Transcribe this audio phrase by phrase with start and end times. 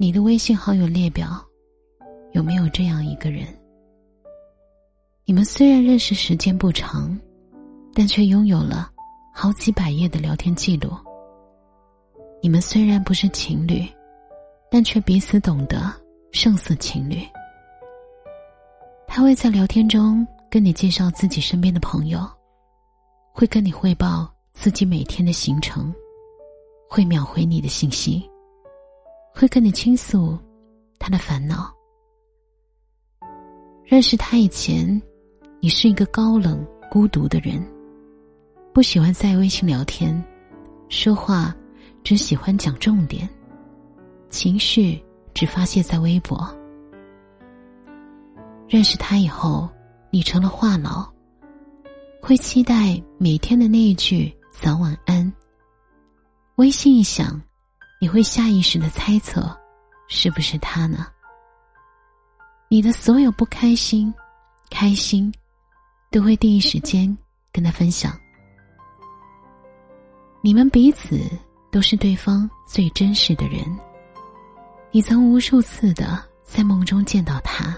[0.00, 1.44] 你的微信好友列表
[2.30, 3.44] 有没有这样一个人？
[5.24, 7.18] 你们虽然认识时间不长，
[7.92, 8.92] 但却拥有了
[9.34, 10.92] 好几百页的聊天记录。
[12.40, 13.84] 你们虽然不是情侣，
[14.70, 15.92] 但却彼此懂得，
[16.30, 17.18] 胜似情侣。
[19.08, 22.20] 他会在聊天中跟你介绍自己身边的朋友，
[23.32, 25.92] 会跟你汇报自己每天的行程，
[26.88, 28.30] 会秒回你的信息，
[29.38, 30.36] 会跟你倾诉
[30.98, 31.72] 他的烦恼。
[33.84, 35.00] 认识他以前，
[35.60, 37.64] 你是一个高冷孤独的人，
[38.74, 40.20] 不喜欢在微信聊天，
[40.88, 41.54] 说话
[42.02, 43.28] 只喜欢讲重点，
[44.28, 45.00] 情绪
[45.32, 46.52] 只发泄在微博。
[48.66, 49.68] 认识他以后，
[50.10, 51.08] 你成了话痨。
[52.20, 55.32] 会期待每天的那一句早晚安。
[56.56, 57.40] 微信一响，
[58.00, 59.56] 你会下意识的猜测，
[60.06, 61.06] 是不是他呢？
[62.68, 64.12] 你的所有不开心、
[64.70, 65.32] 开心，
[66.10, 67.16] 都会第一时间
[67.52, 68.16] 跟他分享。
[70.40, 71.20] 你们彼此
[71.72, 73.58] 都是对方最真实的人。
[74.92, 77.76] 你曾无数次的在梦中见到他。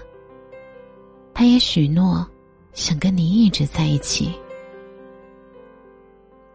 [1.33, 2.29] 他也许诺，
[2.73, 4.31] 想跟你一直在一起。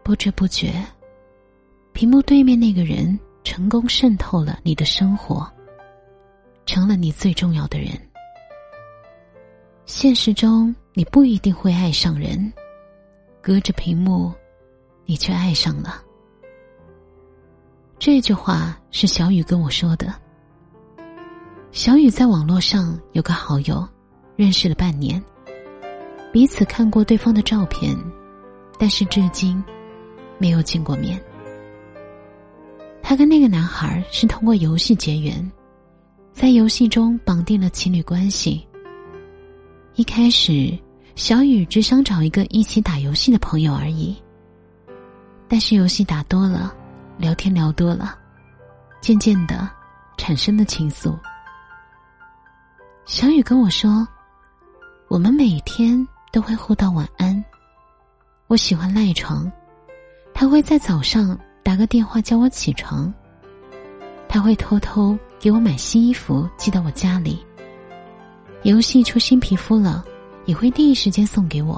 [0.03, 0.73] 不知不觉，
[1.91, 5.49] 屏幕对面那个人成功渗透了你的生活，
[6.65, 7.91] 成了你最重要的人。
[9.85, 12.51] 现实中，你不一定会爱上人，
[13.41, 14.33] 隔着屏幕，
[15.05, 16.03] 你却爱上了。
[17.97, 20.13] 这句话是小雨跟我说的。
[21.71, 23.87] 小雨在网络上有个好友。
[24.35, 25.23] 认识了半年，
[26.33, 27.97] 彼此看过对方的照片，
[28.77, 29.63] 但是至今
[30.37, 31.19] 没有见过面。
[33.09, 35.49] 他跟那个男孩是通过游戏结缘，
[36.33, 38.67] 在游戏中绑定了情侣关系。
[39.95, 40.77] 一开始，
[41.15, 44.13] 小雨只想找一个一起打游戏的朋友而已，
[45.47, 46.75] 但是游戏打多了，
[47.17, 48.13] 聊天聊多了，
[48.99, 49.69] 渐渐的
[50.17, 51.17] 产生了情愫。
[53.05, 54.05] 小雨跟我说。
[55.07, 57.41] 我们每天都会互道晚安。
[58.47, 59.49] 我喜欢赖床，
[60.33, 63.13] 他会在早上打个电话叫我起床。
[64.29, 67.45] 他会偷偷给我买新衣服寄到我家里。
[68.63, 70.05] 游戏出新皮肤了，
[70.45, 71.77] 也会第一时间送给我。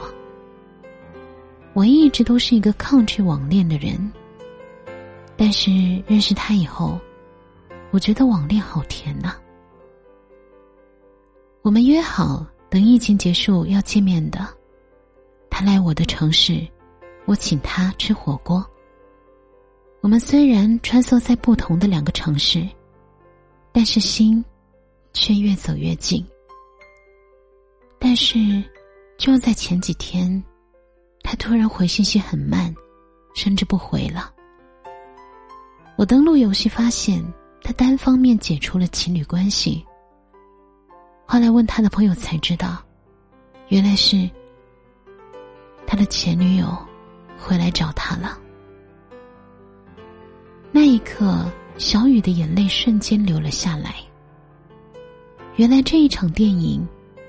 [1.73, 4.11] 我一直都是一个抗拒网恋的人，
[5.35, 5.71] 但是
[6.05, 6.99] 认识他以后，
[7.89, 9.37] 我觉得网恋好甜呐。
[11.63, 12.45] 我们约好。
[12.69, 14.47] 等疫情结束要见面的，
[15.49, 16.61] 他来我的城市，
[17.25, 18.63] 我请他吃火锅。
[20.01, 22.67] 我们虽然穿梭在不同的两个城市，
[23.71, 24.43] 但是心
[25.13, 26.25] 却越走越近。
[27.99, 28.63] 但是
[29.17, 30.41] 就在前几天，
[31.21, 32.73] 他突然回信息很慢，
[33.35, 34.33] 甚至不回了。
[35.97, 37.21] 我登录游戏发现，
[37.61, 39.85] 他单方面解除了情侣关系。
[41.25, 42.81] 后来问他的朋友才知道，
[43.67, 44.29] 原来是
[45.85, 46.75] 他的前女友
[47.37, 48.39] 回来找他了。
[50.71, 51.45] 那一刻，
[51.77, 53.95] 小雨的眼泪瞬间流了下来。
[55.55, 56.87] 原来这一场电影，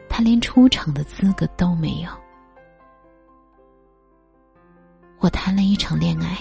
[0.09, 2.11] 他连出场的资格都没有。
[5.19, 6.39] 我谈了一场恋爱，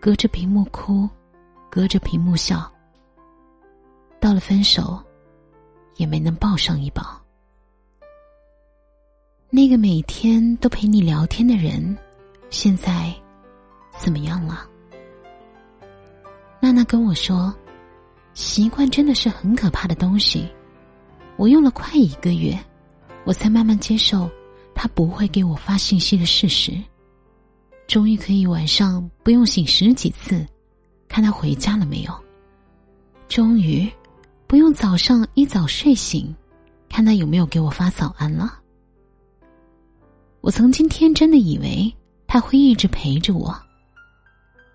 [0.00, 1.08] 隔着屏幕哭，
[1.70, 2.70] 隔着屏幕笑。
[4.20, 5.02] 到了分手。
[5.96, 7.04] 也没能抱上一抱。
[9.50, 11.96] 那个每天都陪你聊天的人，
[12.48, 13.14] 现在
[13.98, 14.66] 怎么样了？
[16.62, 17.52] 娜娜跟我说，
[18.34, 20.48] 习惯真的是很可怕的东西。
[21.36, 22.56] 我用了快一个月，
[23.24, 24.30] 我才慢慢接受
[24.72, 26.72] 他不会给我发信息的事实。
[27.88, 30.46] 终于可以晚上不用醒十几次，
[31.08, 32.14] 看他回家了没有。
[33.26, 33.90] 终于。
[34.46, 36.32] 不用早上一早睡醒，
[36.86, 38.60] 看他有没有给我发早安了。
[40.42, 41.90] 我曾经天真的以为
[42.26, 43.58] 他会一直陪着我，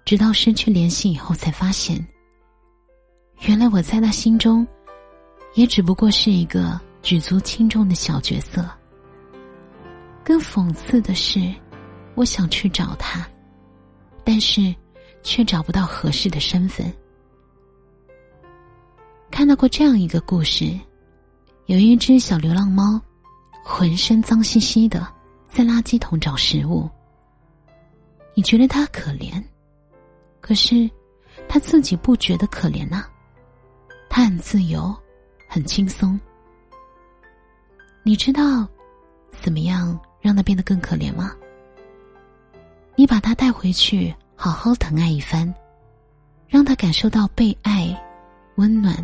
[0.07, 2.01] 直到失去联系以后，才发现，
[3.41, 4.65] 原来我在他心中，
[5.53, 8.65] 也只不过是一个举足轻重的小角色。
[10.23, 11.53] 更讽刺的是，
[12.15, 13.27] 我想去找他，
[14.23, 14.73] 但是
[15.23, 16.89] 却找不到合适的身份。
[19.29, 20.71] 看到过这样一个故事，
[21.65, 22.97] 有一只小流浪猫，
[23.61, 25.05] 浑身脏兮兮的，
[25.49, 26.89] 在垃圾桶找食物。
[28.35, 29.43] 你觉得它可怜，
[30.47, 30.89] 可是
[31.49, 33.05] 他自己不觉得可怜呐。
[34.09, 34.95] 他很自由，
[35.45, 36.17] 很轻松。
[38.01, 38.65] 你知道
[39.29, 41.35] 怎么样让他变得更可怜吗？
[42.95, 45.53] 你把他带回去，好好疼爱一番，
[46.47, 47.93] 让他感受到被爱、
[48.55, 48.95] 温暖、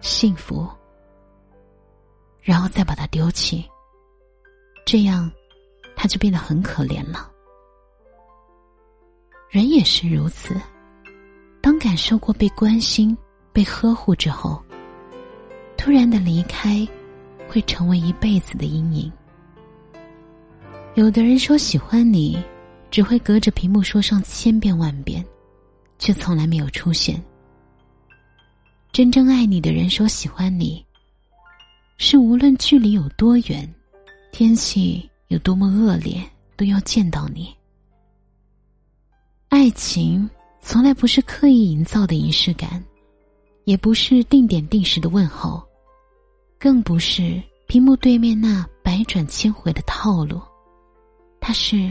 [0.00, 0.68] 幸福，
[2.42, 3.64] 然后再把他丢弃。
[4.84, 5.30] 这样，
[5.94, 7.30] 他就变得很可怜了。
[9.54, 10.60] 人也是如此，
[11.60, 13.16] 当感受过被关心、
[13.52, 14.60] 被呵护之后，
[15.76, 16.84] 突然的离开，
[17.46, 19.12] 会成为一辈子的阴影。
[20.96, 22.36] 有的人说喜欢你，
[22.90, 25.24] 只会隔着屏幕说上千遍万遍，
[26.00, 27.22] 却从来没有出现。
[28.90, 30.84] 真正爱你的人说喜欢你，
[31.96, 33.72] 是无论距离有多远。
[34.32, 36.20] 天气有多么恶劣，
[36.56, 37.54] 都要见到你。
[39.54, 40.28] 爱情
[40.60, 42.82] 从来不是刻意营造的仪式感，
[43.62, 45.62] 也不是定点定时的问候，
[46.58, 50.40] 更不是屏幕对面那百转千回的套路。
[51.38, 51.88] 它是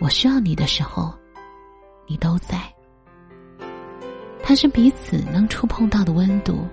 [0.00, 1.14] 我需要你的时候，
[2.08, 2.60] 你都在。
[4.42, 6.66] 它是彼此能触碰到的温度，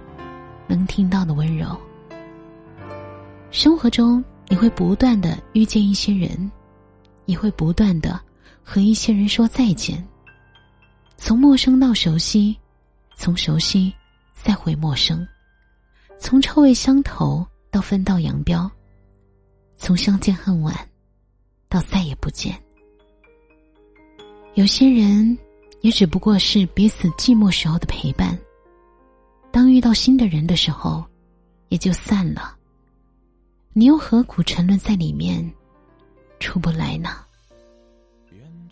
[0.66, 1.80] 能听到的温柔。
[3.52, 6.52] 生活中，你会不断的遇见一些人，
[7.28, 8.20] 也会不断的
[8.64, 10.04] 和一些人说再见。
[11.18, 12.58] 从陌生到熟悉，
[13.16, 13.94] 从熟悉
[14.34, 15.26] 再回陌生，
[16.20, 18.70] 从臭味相投到分道扬镳，
[19.78, 20.76] 从相见恨晚
[21.70, 22.60] 到再也不见。
[24.56, 25.38] 有些人
[25.82, 28.38] 也只不过是彼此寂寞时候的陪伴，
[29.52, 31.04] 当遇到新的人的时候，
[31.70, 32.56] 也就散了。
[33.72, 35.52] 你又何苦沉沦在里面，
[36.40, 37.26] 出不来呢？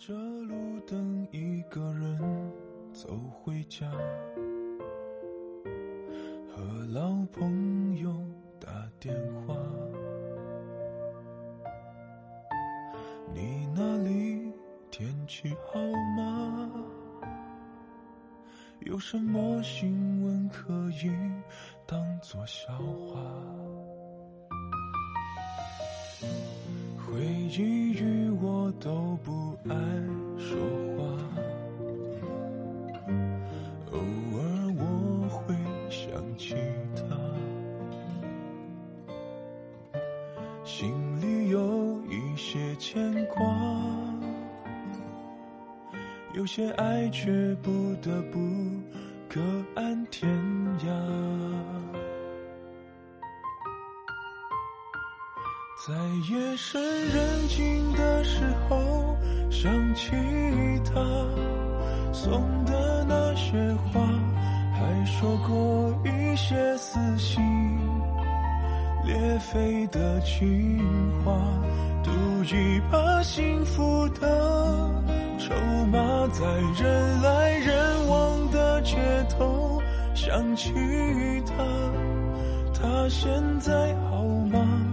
[0.04, 2.18] 着路灯，一个人
[2.92, 3.88] 走回家，
[6.48, 6.60] 和
[6.92, 8.12] 老朋友
[8.58, 8.68] 打
[8.98, 9.14] 电
[9.46, 9.56] 话。
[13.32, 14.52] 你那里
[14.90, 15.78] 天气好
[16.16, 16.68] 吗？
[18.80, 21.12] 有什么新闻可以
[21.86, 23.20] 当作笑话？
[27.12, 29.74] 回忆与我都不爱
[30.38, 30.56] 说
[30.96, 31.04] 话，
[33.90, 34.40] 偶尔
[34.78, 35.54] 我会
[35.90, 36.56] 想起
[36.96, 37.02] 他，
[40.64, 43.44] 心里有一些牵挂，
[46.32, 48.38] 有些爱却不得不
[49.28, 49.38] 各
[49.74, 50.26] 安天
[50.78, 50.88] 涯。
[55.84, 55.92] 在
[56.30, 58.38] 夜深人静的时
[58.68, 59.16] 候，
[59.50, 60.12] 想起
[60.84, 60.94] 他
[62.12, 64.00] 送的那些花，
[64.72, 67.42] 还说过一些撕心
[69.04, 70.78] 裂肺的情
[71.24, 71.36] 话，
[72.04, 72.12] 赌
[72.44, 74.88] 一把幸福的
[75.36, 75.52] 筹
[75.86, 76.46] 码，在
[76.80, 78.96] 人来人往的街
[79.30, 79.82] 头
[80.14, 80.72] 想起
[81.44, 81.64] 他，
[82.72, 83.28] 他现
[83.58, 84.91] 在好吗？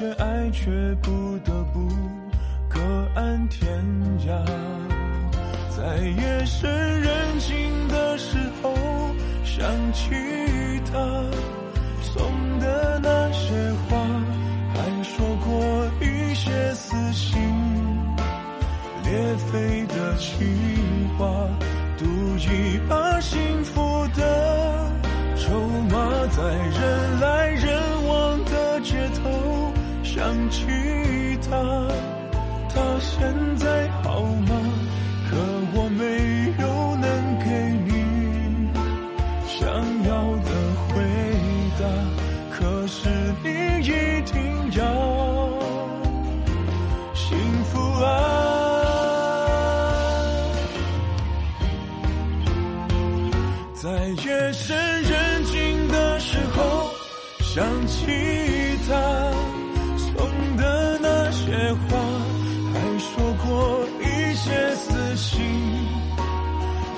[0.00, 0.70] 却爱却
[1.02, 1.86] 不得不
[2.70, 2.80] 各
[3.14, 3.68] 安天
[4.26, 4.42] 涯，
[5.76, 6.70] 在夜深
[7.02, 8.72] 人静的时候。
[9.44, 10.08] 想起
[10.90, 10.98] 他
[12.00, 13.52] 送的那些
[13.90, 13.98] 话，
[14.72, 17.38] 还说过一些撕心
[19.04, 21.46] 裂肺的情话，
[21.98, 23.38] 赌一把幸
[53.82, 56.90] 在夜深人静的时候
[57.38, 58.04] 想起
[58.86, 59.32] 他
[59.96, 61.98] 送的那些花
[62.74, 65.40] 还说过一些撕心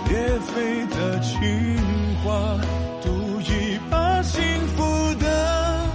[0.09, 1.79] 裂肺的情
[2.25, 2.59] 话
[3.01, 4.43] 赌一把幸
[4.75, 5.87] 福的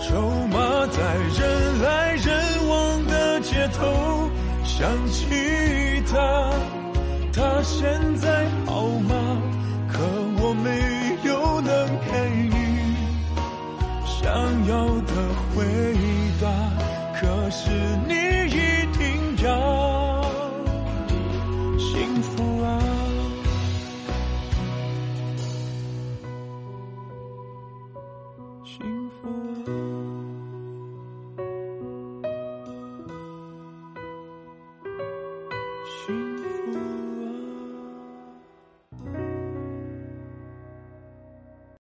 [0.00, 4.28] 筹码在人来人往的街头
[4.64, 6.52] 想起他
[7.32, 8.61] 他现在
[14.32, 15.12] 想要的
[15.54, 15.62] 回
[16.40, 16.48] 答，
[17.20, 17.68] 可是
[18.08, 18.14] 你
[18.48, 18.81] 已。